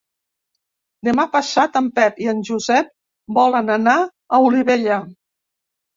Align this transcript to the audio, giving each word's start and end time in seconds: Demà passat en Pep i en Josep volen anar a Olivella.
Demà 1.07 1.25
passat 1.35 1.77
en 1.83 1.91
Pep 1.99 2.17
i 2.25 2.29
en 2.33 2.41
Josep 2.49 2.89
volen 3.39 3.73
anar 3.77 3.97
a 4.03 4.41
Olivella. 4.47 4.99